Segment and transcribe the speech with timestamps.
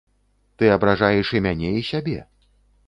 [0.61, 2.19] Ты абражаеш і мяне і сябе.